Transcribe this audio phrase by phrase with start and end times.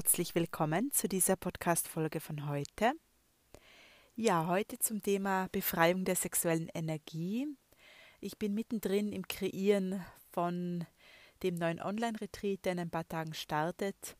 [0.00, 2.92] herzlich willkommen zu dieser Podcast-Folge von heute.
[4.16, 7.46] Ja, heute zum Thema Befreiung der sexuellen Energie.
[8.18, 10.02] Ich bin mittendrin im Kreieren
[10.32, 10.86] von
[11.42, 14.16] dem neuen Online-Retreat, der in ein paar Tagen startet.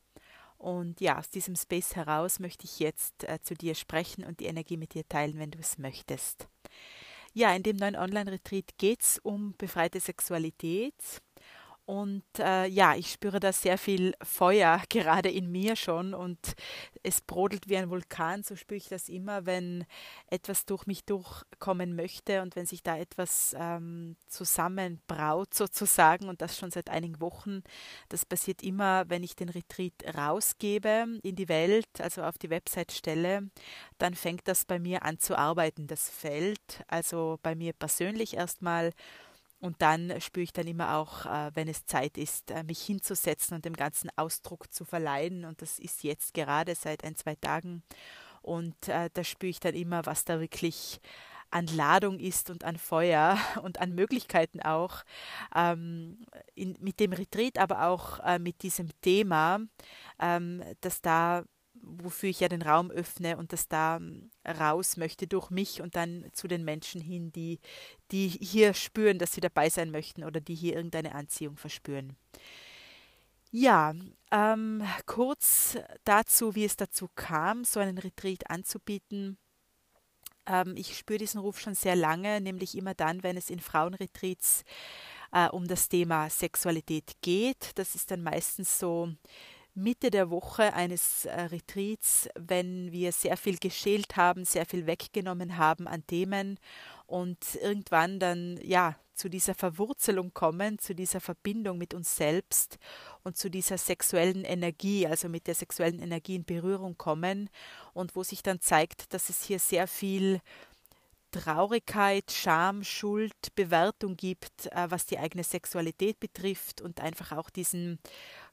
[0.59, 4.47] Und ja, aus diesem Space heraus möchte ich jetzt äh, zu dir sprechen und die
[4.47, 6.47] Energie mit dir teilen, wenn du es möchtest.
[7.33, 11.23] Ja, in dem neuen Online-Retreat geht es um befreite Sexualität
[11.91, 16.54] und äh, ja, ich spüre da sehr viel Feuer gerade in mir schon und
[17.03, 18.44] es brodelt wie ein Vulkan.
[18.44, 19.85] So spüre ich das immer, wenn
[20.29, 26.57] etwas durch mich durchkommen möchte und wenn sich da etwas ähm, zusammenbraut sozusagen und das
[26.57, 27.64] schon seit einigen Wochen.
[28.09, 32.92] Das passiert immer, wenn ich den Retreat rausgebe in die Welt, also auf die Website
[32.92, 33.50] stelle,
[33.98, 36.84] dann fängt das bei mir an zu arbeiten, das Feld.
[36.86, 38.92] Also bei mir persönlich erstmal
[39.61, 43.55] und dann spüre ich dann immer auch, äh, wenn es Zeit ist, äh, mich hinzusetzen
[43.55, 45.45] und dem ganzen Ausdruck zu verleihen.
[45.45, 47.83] Und das ist jetzt gerade seit ein, zwei Tagen.
[48.41, 50.99] Und äh, da spüre ich dann immer, was da wirklich
[51.51, 55.03] an Ladung ist und an Feuer und an Möglichkeiten auch
[55.55, 59.61] ähm, in, mit dem Retreat, aber auch äh, mit diesem Thema,
[60.19, 61.45] ähm, dass da
[61.83, 65.97] wofür ich ja den Raum öffne und das da ähm, raus möchte durch mich und
[65.97, 67.61] dann zu den Menschen hin, die,
[68.11, 72.17] die hier spüren, dass sie dabei sein möchten oder die hier irgendeine Anziehung verspüren.
[73.53, 73.95] Ja,
[74.31, 79.39] ähm, kurz dazu, wie es dazu kam, so einen Retreat anzubieten.
[80.47, 84.62] Ähm, ich spüre diesen Ruf schon sehr lange, nämlich immer dann, wenn es in Frauenretreats
[85.33, 87.72] äh, um das Thema Sexualität geht.
[87.75, 89.12] Das ist dann meistens so
[89.75, 95.57] Mitte der Woche eines äh, Retreats, wenn wir sehr viel geschält haben, sehr viel weggenommen
[95.57, 96.59] haben an Themen
[97.07, 102.79] und irgendwann dann ja zu dieser Verwurzelung kommen, zu dieser Verbindung mit uns selbst
[103.23, 107.51] und zu dieser sexuellen Energie, also mit der sexuellen Energie in Berührung kommen
[107.93, 110.41] und wo sich dann zeigt, dass es hier sehr viel
[111.31, 117.99] Traurigkeit, Scham, Schuld, Bewertung gibt, äh, was die eigene Sexualität betrifft und einfach auch diesen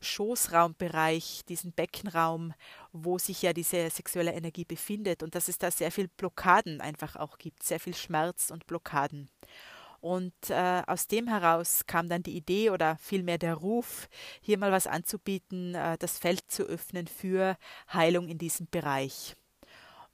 [0.01, 2.53] Schoßraumbereich, diesen Beckenraum,
[2.91, 7.15] wo sich ja diese sexuelle Energie befindet und dass es da sehr viel Blockaden einfach
[7.15, 9.29] auch gibt, sehr viel Schmerz und Blockaden.
[9.99, 14.07] Und äh, aus dem heraus kam dann die Idee oder vielmehr der Ruf,
[14.41, 17.57] hier mal was anzubieten, äh, das Feld zu öffnen für
[17.91, 19.35] Heilung in diesem Bereich.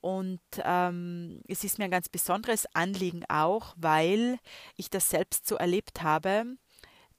[0.04, 4.38] Und ähm, es ist mir ein ganz besonderes Anliegen auch, weil
[4.76, 6.58] ich das selbst so erlebt habe,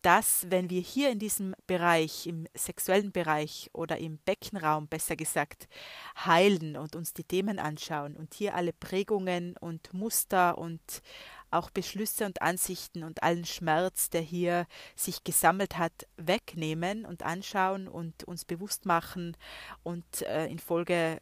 [0.02, 5.66] dass wenn wir hier in diesem Bereich, im sexuellen Bereich oder im Beckenraum besser gesagt,
[6.26, 10.82] heilen und uns die Themen anschauen und hier alle Prägungen und Muster und
[11.50, 17.88] auch Beschlüsse und Ansichten und allen Schmerz, der hier sich gesammelt hat, wegnehmen und anschauen
[17.88, 19.38] und uns bewusst machen
[19.84, 21.18] und äh, in Folge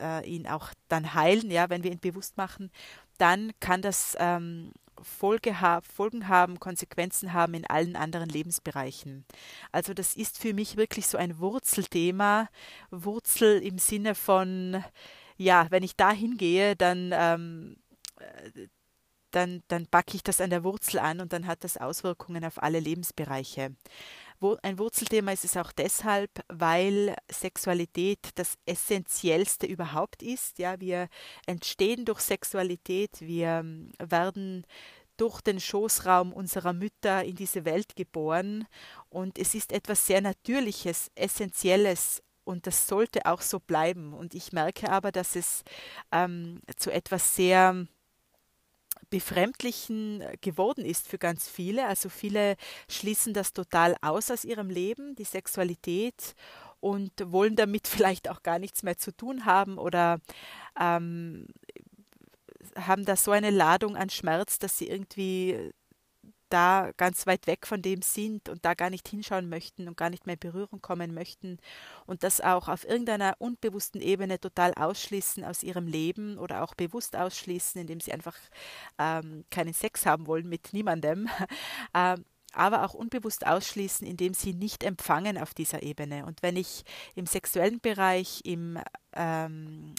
[0.00, 2.70] äh, ihn auch dann heilen, ja, wenn wir ihn bewusst machen,
[3.18, 9.24] dann kann das ähm, Folge ha Folgen haben, Konsequenzen haben in allen anderen Lebensbereichen.
[9.72, 12.48] Also das ist für mich wirklich so ein Wurzelthema,
[12.90, 14.82] Wurzel im Sinne von,
[15.36, 17.76] ja, wenn ich da hingehe, dann, ähm,
[18.18, 18.68] äh,
[19.30, 22.62] dann, dann backe ich das an der Wurzel an und dann hat das Auswirkungen auf
[22.62, 23.74] alle Lebensbereiche.
[24.62, 30.58] Ein Wurzelthema ist es auch deshalb, weil Sexualität das Essentiellste überhaupt ist.
[30.58, 31.08] Ja, wir
[31.46, 34.66] entstehen durch Sexualität, wir ähm, werden
[35.16, 38.66] durch den Schoßraum unserer Mütter in diese Welt geboren
[39.08, 44.12] und es ist etwas sehr Natürliches, Essentielles und das sollte auch so bleiben.
[44.12, 45.62] Und ich merke aber, dass es
[46.12, 47.86] ähm, zu etwas sehr
[49.14, 51.86] Befremdlichen äh, geworden ist für ganz viele.
[51.86, 52.56] Also viele
[52.88, 56.34] schließen das total aus aus ihrem Leben, die Sexualität,
[56.80, 60.18] und wollen damit vielleicht auch gar nichts mehr zu tun haben oder
[60.80, 61.46] ähm,
[62.74, 65.72] haben da so eine Ladung an Schmerz, dass sie irgendwie
[66.54, 70.08] da ganz weit weg von dem sind und da gar nicht hinschauen möchten und gar
[70.08, 71.58] nicht mehr in Berührung kommen möchten
[72.06, 77.16] und das auch auf irgendeiner unbewussten Ebene total ausschließen aus ihrem Leben oder auch bewusst
[77.16, 78.36] ausschließen, indem sie einfach
[78.98, 81.28] ähm, keinen Sex haben wollen mit niemandem.
[81.94, 86.24] ähm, aber auch unbewusst ausschließen, indem sie nicht empfangen auf dieser Ebene.
[86.24, 86.84] Und wenn ich
[87.16, 88.78] im sexuellen Bereich, im
[89.12, 89.96] ähm,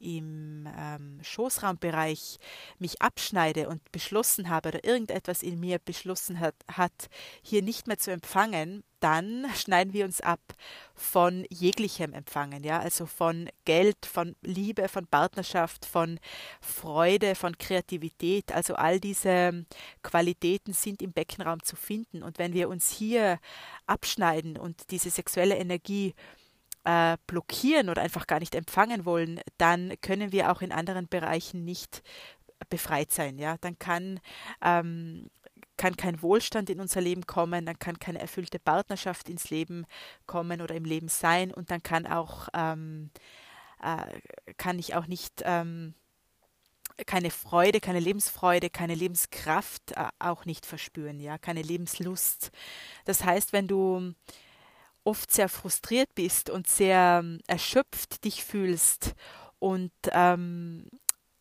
[0.00, 2.38] im ähm, Schoßraumbereich
[2.78, 7.08] mich abschneide und beschlossen habe oder irgendetwas in mir beschlossen hat, hat,
[7.42, 10.40] hier nicht mehr zu empfangen, dann schneiden wir uns ab
[10.94, 16.18] von jeglichem Empfangen, ja, also von Geld, von Liebe, von Partnerschaft, von
[16.60, 18.52] Freude, von Kreativität.
[18.52, 19.64] Also all diese
[20.02, 22.22] Qualitäten sind im Beckenraum zu finden.
[22.22, 23.38] Und wenn wir uns hier
[23.86, 26.39] abschneiden und diese sexuelle Energie äh,
[27.26, 32.02] blockieren oder einfach gar nicht empfangen wollen, dann können wir auch in anderen Bereichen nicht
[32.70, 33.38] befreit sein.
[33.38, 34.20] Ja, dann kann
[34.62, 35.28] ähm,
[35.80, 39.86] kann kein Wohlstand in unser Leben kommen, dann kann keine erfüllte Partnerschaft ins Leben
[40.26, 43.10] kommen oder im Leben sein und dann kann auch ähm,
[43.82, 44.20] äh,
[44.58, 45.94] kann ich auch nicht ähm,
[47.06, 52.50] keine Freude, keine Lebensfreude, keine Lebenskraft äh, auch nicht verspüren, ja, keine Lebenslust.
[53.06, 54.12] Das heißt, wenn du
[55.04, 59.14] oft sehr frustriert bist und sehr ähm, erschöpft dich fühlst
[59.58, 60.86] und ähm,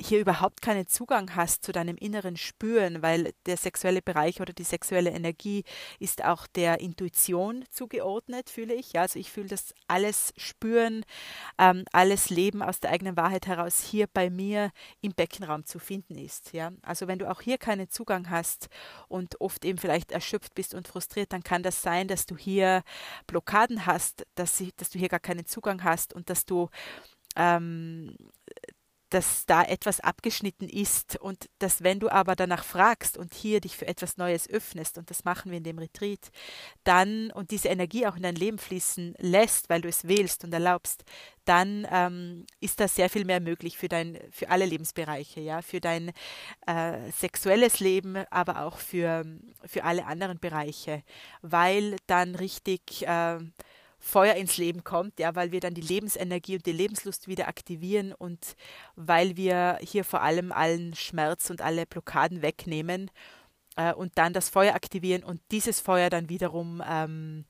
[0.02, 4.64] hier überhaupt keinen Zugang hast zu deinem inneren Spüren, weil der sexuelle Bereich oder die
[4.64, 5.64] sexuelle Energie
[6.00, 8.98] ist auch der Intuition zugeordnet, fühle ich.
[8.98, 11.04] Also ich fühle, dass alles Spüren,
[11.58, 16.18] ähm, alles Leben aus der eigenen Wahrheit heraus hier bei mir im Beckenraum zu finden
[16.18, 16.54] ist.
[16.54, 18.70] Ja, also wenn du auch hier keinen Zugang hast
[19.10, 22.84] und oft eben vielleicht erschöpft bist und frustriert, dann kann das sein, dass du hier
[23.28, 26.70] Blockaden hast, dass, dass du hier gar keinen Zugang hast und dass du
[27.36, 28.16] ähm,
[29.10, 33.76] dass da etwas abgeschnitten ist und dass wenn du aber danach fragst und hier dich
[33.76, 36.32] für etwas Neues öffnest, und das machen wir in dem Retreat,
[36.84, 40.54] dann und diese Energie auch in dein Leben fließen lässt, weil du es wählst und
[40.54, 41.04] erlaubst,
[41.46, 45.80] dann ähm, ist da sehr viel mehr möglich für dein, für alle Lebensbereiche, ja, für
[45.80, 46.12] dein
[46.68, 49.26] äh, sexuelles Leben, aber auch für,
[49.66, 51.04] für alle anderen Bereiche,
[51.42, 53.40] weil dann richtig äh,
[54.00, 58.14] Feuer ins Leben kommt, ja, weil wir dann die Lebensenergie und die Lebenslust wieder aktivieren
[58.14, 58.56] und
[58.96, 63.12] weil wir hier vor allem allen Schmerz und alle Blockaden wegnehmen
[63.76, 67.46] äh, und dann das Feuer aktivieren und dieses Feuer dann wiederum ähm,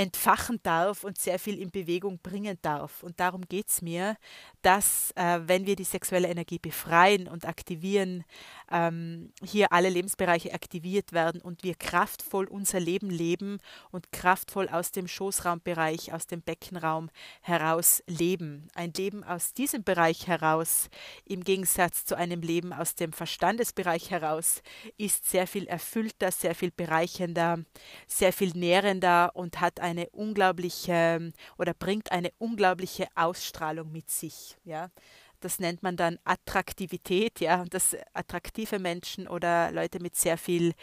[0.00, 3.02] entfachen darf und sehr viel in Bewegung bringen darf.
[3.02, 4.16] Und darum geht es mir,
[4.62, 8.24] dass äh, wenn wir die sexuelle Energie befreien und aktivieren,
[8.70, 13.58] ähm, hier alle Lebensbereiche aktiviert werden und wir kraftvoll unser Leben leben
[13.90, 17.10] und kraftvoll aus dem Schoßraumbereich, aus dem Beckenraum
[17.42, 18.68] heraus leben.
[18.74, 20.88] Ein Leben aus diesem Bereich heraus,
[21.26, 24.62] im Gegensatz zu einem Leben aus dem Verstandesbereich heraus,
[24.96, 27.58] ist sehr viel erfüllter, sehr viel bereichernder,
[28.06, 34.56] sehr viel nährender und hat eine unglaubliche oder bringt eine unglaubliche Ausstrahlung mit sich.
[34.64, 34.90] Ja,
[35.40, 40.74] das nennt man dann Attraktivität, ja, das attraktive Menschen oder Leute mit sehr viel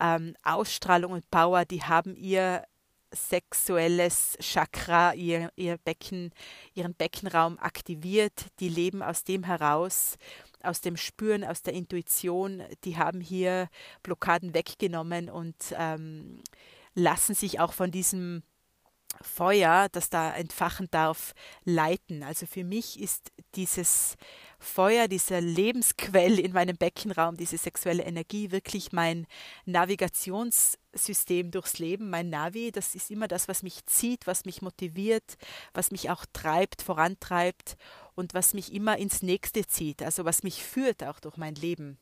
[0.00, 2.64] ähm, Ausstrahlung und Power, die haben ihr
[3.10, 6.30] sexuelles Chakra, ihr, ihr Becken,
[6.74, 10.16] ihren Beckenraum aktiviert, die leben aus dem heraus,
[10.62, 13.68] aus dem Spüren, aus der Intuition, die haben hier
[14.02, 16.42] Blockaden weggenommen und ähm,
[16.98, 18.42] lassen sich auch von diesem
[19.22, 21.34] Feuer, das da entfachen darf,
[21.64, 22.22] leiten.
[22.22, 24.16] Also für mich ist dieses
[24.58, 29.26] Feuer, dieser Lebensquell in meinem Beckenraum, diese sexuelle Energie wirklich mein
[29.64, 32.70] Navigationssystem durchs Leben, mein Navi.
[32.70, 35.36] Das ist immer das, was mich zieht, was mich motiviert,
[35.72, 37.76] was mich auch treibt, vorantreibt
[38.14, 41.98] und was mich immer ins Nächste zieht, also was mich führt auch durch mein Leben.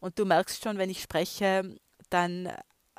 [0.00, 1.76] Und du merkst schon, wenn ich spreche,
[2.10, 2.48] dann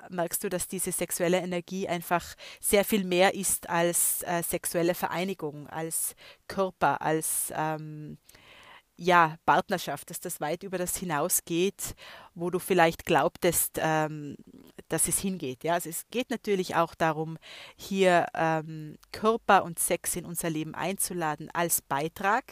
[0.09, 5.67] merkst du, dass diese sexuelle Energie einfach sehr viel mehr ist als äh, sexuelle Vereinigung,
[5.67, 6.15] als
[6.47, 8.17] Körper, als ähm,
[8.99, 11.95] ja, Partnerschaft, dass das weit über das hinausgeht,
[12.35, 14.35] wo du vielleicht glaubtest, ähm,
[14.89, 15.63] dass es hingeht.
[15.63, 15.75] Ja?
[15.75, 17.37] Also es geht natürlich auch darum,
[17.77, 22.43] hier ähm, Körper und Sex in unser Leben einzuladen als Beitrag,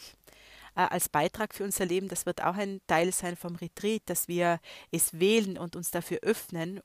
[0.74, 2.08] äh, als Beitrag für unser Leben.
[2.08, 4.58] Das wird auch ein Teil sein vom Retreat, dass wir
[4.90, 6.80] es wählen und uns dafür öffnen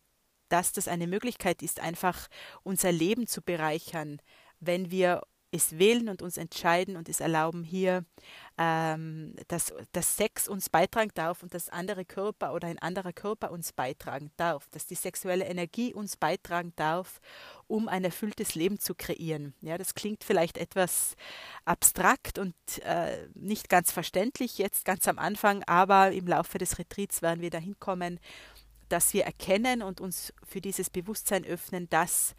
[0.54, 2.28] dass das eine Möglichkeit ist, einfach
[2.62, 4.22] unser Leben zu bereichern,
[4.60, 8.06] wenn wir es wählen und uns entscheiden und es erlauben, hier,
[8.58, 13.52] ähm, dass, dass Sex uns beitragen darf und dass andere Körper oder ein anderer Körper
[13.52, 17.20] uns beitragen darf, dass die sexuelle Energie uns beitragen darf,
[17.68, 19.54] um ein erfülltes Leben zu kreieren.
[19.62, 21.16] Ja, das klingt vielleicht etwas
[21.66, 27.22] abstrakt und äh, nicht ganz verständlich jetzt ganz am Anfang, aber im Laufe des Retreats
[27.22, 28.20] werden wir dahin kommen
[28.94, 32.36] dass wir erkennen und uns für dieses Bewusstsein öffnen, dass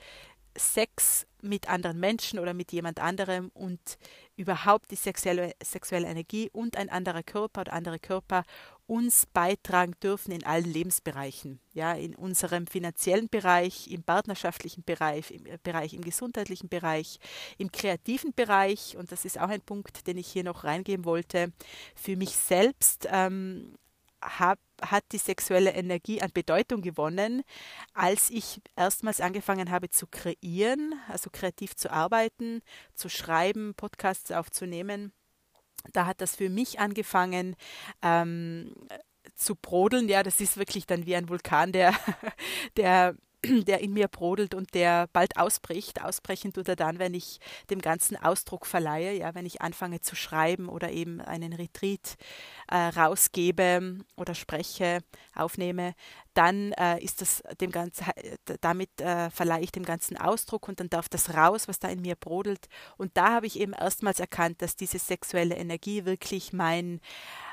[0.57, 3.81] Sex mit anderen Menschen oder mit jemand anderem und
[4.37, 8.45] überhaupt die sexuelle, sexuelle Energie und ein anderer Körper oder andere Körper
[8.87, 11.59] uns beitragen dürfen in allen Lebensbereichen.
[11.73, 17.19] Ja, in unserem finanziellen Bereich, im partnerschaftlichen Bereich, im Bereich, im gesundheitlichen Bereich,
[17.59, 18.97] im kreativen Bereich.
[18.97, 21.53] Und das ist auch ein Punkt, den ich hier noch reingeben wollte.
[21.97, 23.75] Für mich selbst ähm,
[24.25, 24.59] hab,
[24.91, 27.43] hat die sexuelle Energie an Bedeutung gewonnen,
[27.93, 32.63] als ich erstmals angefangen habe zu kreieren, also kreativ zu arbeiten,
[32.95, 35.13] zu schreiben, Podcasts aufzunehmen.
[35.93, 37.57] Da hat das für mich angefangen,
[38.03, 38.75] ähm,
[39.35, 40.09] zu brodeln.
[40.09, 41.95] Ja, das ist wirklich dann wie ein Vulkan, der,
[42.77, 43.17] der
[43.67, 46.03] der in mir brodelt und der bald ausbricht.
[46.03, 47.39] Ausbrechen tut er dann, wenn ich
[47.71, 52.17] dem Ganzen Ausdruck verleihe, ja, wenn ich anfange zu schreiben oder eben einen Retreat
[52.69, 55.01] äh, rausgebe oder spreche,
[55.35, 55.95] aufnehme,
[56.35, 58.07] dann äh, ist das dem Ganzen,
[58.61, 62.03] damit äh, verleihe ich dem Ganzen Ausdruck und dann darf das raus, was da in
[62.03, 62.69] mir brodelt.
[62.97, 67.01] Und da habe ich eben erstmals erkannt, dass diese sexuelle Energie wirklich mein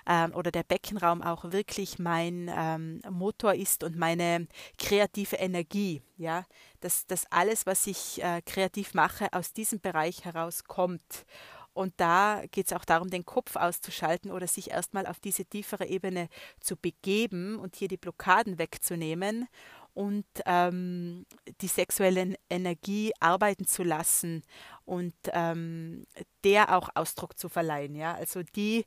[0.08, 6.01] ähm, oder der Beckenraum auch wirklich mein ähm, Motor ist und meine kreative Energie.
[6.17, 6.46] Ja,
[6.79, 11.25] dass, dass alles, was ich äh, kreativ mache, aus diesem Bereich heraus kommt.
[11.74, 15.86] Und da geht es auch darum, den Kopf auszuschalten oder sich erstmal auf diese tiefere
[15.86, 16.27] Ebene
[16.60, 19.48] zu begeben und hier die Blockaden wegzunehmen
[19.93, 21.25] und ähm,
[21.62, 24.43] die sexuelle Energie arbeiten zu lassen
[24.86, 26.05] und ähm,
[26.43, 27.95] der auch Ausdruck zu verleihen.
[27.95, 28.13] Ja?
[28.13, 28.86] Also die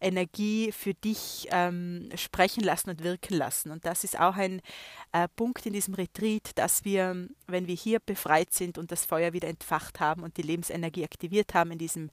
[0.00, 3.70] Energie für dich ähm, sprechen lassen und wirken lassen.
[3.70, 4.60] Und das ist auch ein
[5.12, 9.32] äh, Punkt in diesem Retreat, dass wir, wenn wir hier befreit sind und das Feuer
[9.32, 12.10] wieder entfacht haben und die Lebensenergie aktiviert haben in diesem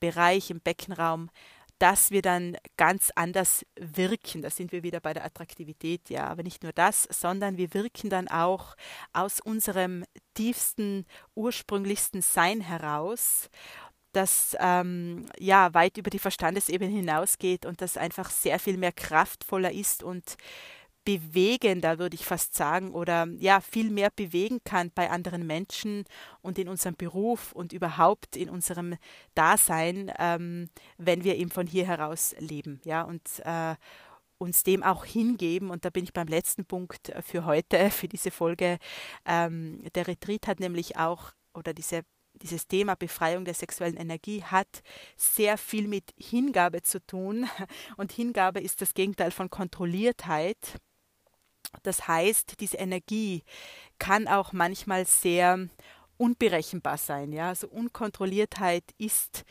[0.00, 1.30] Bereich im Beckenraum,
[1.78, 4.42] dass wir dann ganz anders wirken.
[4.42, 6.26] Da sind wir wieder bei der Attraktivität, ja.
[6.26, 8.76] Aber nicht nur das, sondern wir wirken dann auch
[9.12, 10.04] aus unserem
[10.34, 13.48] tiefsten, ursprünglichsten Sein heraus
[14.12, 19.70] das ähm, ja weit über die Verstandesebene hinausgeht und das einfach sehr viel mehr kraftvoller
[19.72, 20.36] ist und
[21.04, 26.04] bewegender, würde ich fast sagen, oder ja, viel mehr bewegen kann bei anderen Menschen
[26.42, 28.96] und in unserem Beruf und überhaupt in unserem
[29.34, 32.80] Dasein, ähm, wenn wir eben von hier heraus leben.
[32.84, 33.74] Ja, und äh,
[34.38, 35.70] uns dem auch hingeben.
[35.70, 38.78] Und da bin ich beim letzten Punkt für heute, für diese Folge.
[39.26, 42.02] Ähm, der Retreat hat nämlich auch, oder diese
[42.42, 44.82] dieses Thema Befreiung der sexuellen Energie hat
[45.16, 47.48] sehr viel mit Hingabe zu tun.
[47.96, 50.78] Und Hingabe ist das Gegenteil von Kontrolliertheit.
[51.82, 53.42] Das heißt, diese Energie
[53.98, 55.68] kann auch manchmal sehr
[56.16, 57.32] unberechenbar sein.
[57.32, 57.48] Ja?
[57.48, 59.44] Also Unkontrolliertheit ist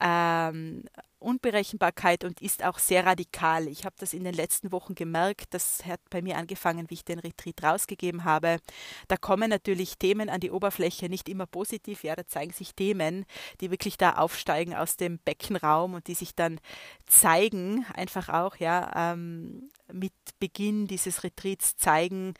[0.00, 0.84] ähm,
[1.18, 3.68] Unberechenbarkeit und ist auch sehr radikal.
[3.68, 5.46] Ich habe das in den letzten Wochen gemerkt.
[5.50, 8.58] Das hat bei mir angefangen, wie ich den Retreat rausgegeben habe.
[9.08, 12.04] Da kommen natürlich Themen an die Oberfläche, nicht immer positiv.
[12.04, 13.24] Ja, da zeigen sich Themen,
[13.60, 16.60] die wirklich da aufsteigen aus dem Beckenraum und die sich dann
[17.06, 22.34] zeigen, einfach auch, ja, ähm, mit Beginn dieses Retreats zeigen,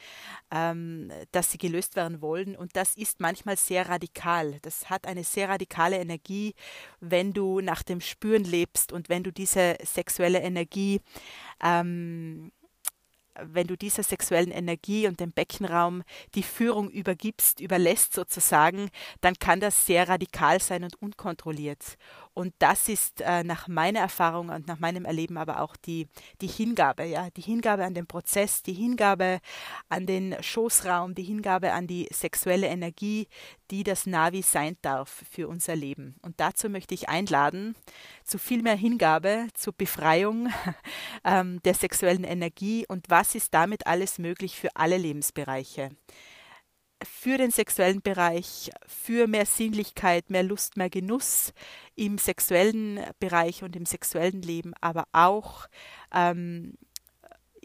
[0.51, 2.57] ähm, dass sie gelöst werden wollen.
[2.57, 4.59] Und das ist manchmal sehr radikal.
[4.63, 6.55] Das hat eine sehr radikale Energie,
[7.01, 11.01] wenn du nach dem Spüren lebst und wenn du diese sexuelle Energie
[11.63, 12.53] ähm,
[13.43, 16.03] wenn du dieser sexuellen Energie und dem Beckenraum
[16.35, 18.91] die Führung übergibst, überlässt sozusagen,
[19.21, 21.97] dann kann das sehr radikal sein und unkontrolliert.
[22.35, 26.07] Und das ist äh, nach meiner Erfahrung und nach meinem Erleben aber auch die,
[26.43, 29.41] die Hingabe, ja, die Hingabe an den Prozess, die Hingabe
[29.89, 33.27] an den Schoßraum, die Hingabe an die sexuelle Energie,
[33.71, 36.17] die das Navi sein darf für unser Leben.
[36.21, 37.75] Und dazu möchte ich einladen
[38.23, 40.49] zu viel mehr Hingabe, zur Befreiung
[41.25, 45.91] ähm, der sexuellen Energie und was ist damit alles möglich für alle Lebensbereiche?
[47.05, 51.53] Für den sexuellen Bereich, für mehr Sinnlichkeit, mehr Lust, mehr Genuss
[51.95, 55.67] im sexuellen Bereich und im sexuellen Leben, aber auch
[56.15, 56.79] ähm,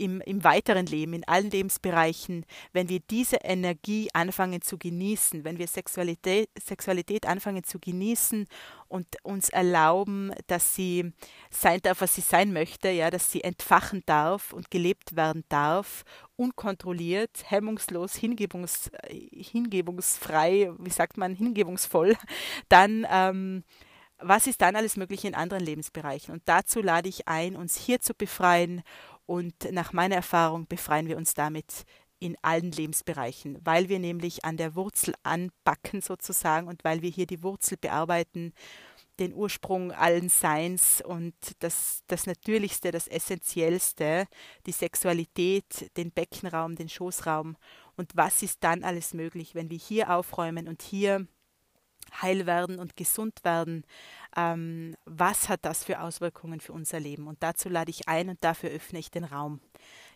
[0.02, 5.60] im, im weiteren Leben, in allen Lebensbereichen, wenn wir diese Energie anfangen zu genießen, wenn
[5.60, 8.48] wir Sexualität, Sexualität anfangen zu genießen
[8.88, 11.14] und uns erlauben, dass sie
[11.52, 16.04] sein darf, was sie sein möchte, ja, dass sie entfachen darf und gelebt werden darf,
[16.36, 22.18] unkontrolliert, hemmungslos, hingebungs, hingebungsfrei, wie sagt man, hingebungsvoll,
[22.70, 23.64] dann ähm,
[24.22, 26.34] was ist dann alles möglich in anderen Lebensbereichen?
[26.34, 28.84] Und dazu lade ich ein, uns hier zu befreien
[29.26, 31.86] und nach meiner Erfahrung befreien wir uns damit
[32.20, 37.26] in allen Lebensbereichen, weil wir nämlich an der Wurzel anpacken sozusagen und weil wir hier
[37.26, 38.54] die Wurzel bearbeiten,
[39.20, 44.28] den Ursprung allen Seins und das, das Natürlichste, das Essentiellste,
[44.66, 47.58] die Sexualität, den Beckenraum, den Schoßraum
[47.98, 51.28] und was ist dann alles möglich, wenn wir hier aufräumen und hier
[52.22, 53.86] heil werden und gesund werden,
[54.36, 57.28] ähm, was hat das für Auswirkungen für unser Leben?
[57.28, 59.60] Und dazu lade ich ein und dafür öffne ich den Raum.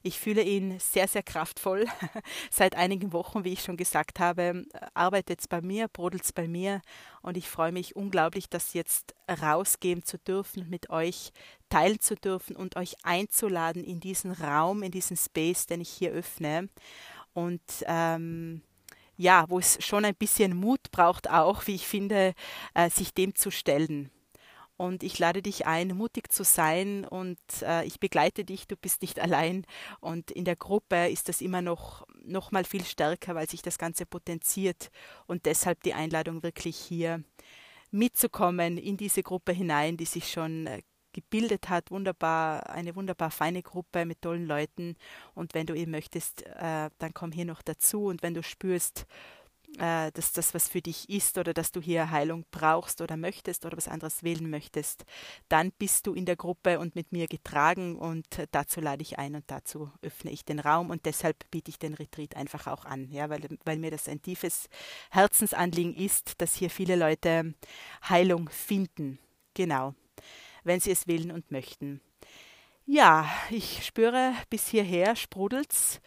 [0.03, 1.85] Ich fühle ihn sehr, sehr kraftvoll.
[2.51, 6.47] Seit einigen Wochen, wie ich schon gesagt habe, arbeitet es bei mir, brodelt es bei
[6.47, 6.81] mir
[7.21, 11.31] und ich freue mich unglaublich, das jetzt rausgehen zu dürfen, mit euch
[11.69, 16.11] teilen zu dürfen und euch einzuladen in diesen Raum, in diesen Space, den ich hier
[16.11, 16.69] öffne.
[17.33, 18.61] Und ähm,
[19.17, 22.33] ja, wo es schon ein bisschen Mut braucht, auch, wie ich finde,
[22.73, 24.11] äh, sich dem zu stellen.
[24.77, 29.01] Und ich lade dich ein, mutig zu sein und äh, ich begleite dich, du bist
[29.01, 29.65] nicht allein.
[30.01, 33.77] Und in der Gruppe ist das immer noch, noch mal viel stärker, weil sich das
[33.77, 34.89] Ganze potenziert.
[35.27, 37.23] Und deshalb die Einladung wirklich hier
[37.89, 40.81] mitzukommen in diese Gruppe hinein, die sich schon äh,
[41.15, 41.89] gebildet hat.
[41.89, 44.95] Wunderbar, eine wunderbar feine Gruppe mit tollen Leuten.
[45.33, 48.05] Und wenn du eben möchtest, äh, dann komm hier noch dazu.
[48.05, 49.07] Und wenn du spürst,
[49.77, 53.65] äh, dass das was für dich ist oder dass du hier Heilung brauchst oder möchtest
[53.65, 55.05] oder was anderes wählen möchtest,
[55.49, 59.35] dann bist du in der Gruppe und mit mir getragen und dazu lade ich ein
[59.35, 63.09] und dazu öffne ich den Raum und deshalb biete ich den Retreat einfach auch an,
[63.11, 64.69] ja, weil, weil mir das ein tiefes
[65.11, 67.53] Herzensanliegen ist, dass hier viele Leute
[68.07, 69.19] Heilung finden.
[69.55, 69.93] Genau,
[70.65, 72.01] wenn sie es wählen und möchten.
[72.85, 76.01] Ja, ich spüre bis hierher sprudelt's.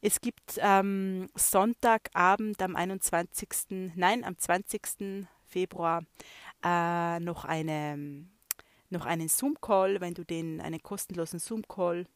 [0.00, 5.26] Es gibt ähm, Sonntagabend am 21., nein, am 20.
[5.46, 6.02] Februar
[6.64, 8.26] äh, noch, eine,
[8.90, 12.06] noch einen Zoom-Call, wenn du den, einen kostenlosen Zoom-Call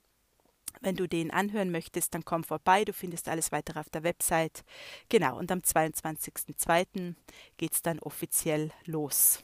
[0.80, 2.84] wenn du den anhören möchtest, dann komm vorbei.
[2.84, 4.64] Du findest alles weitere auf der Website.
[5.08, 7.14] Genau, und am 22.02.
[7.56, 9.42] geht es dann offiziell los.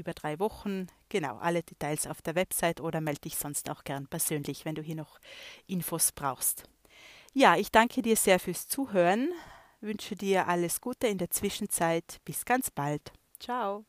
[0.00, 0.86] Über drei Wochen.
[1.10, 4.80] Genau, alle Details auf der Website oder melde dich sonst auch gern persönlich, wenn du
[4.80, 5.18] hier noch
[5.66, 6.64] Infos brauchst.
[7.34, 9.28] Ja, ich danke dir sehr fürs Zuhören,
[9.82, 12.16] wünsche dir alles Gute in der Zwischenzeit.
[12.24, 13.12] Bis ganz bald.
[13.38, 13.84] Ciao.